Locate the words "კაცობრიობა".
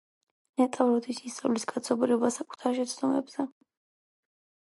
1.73-2.33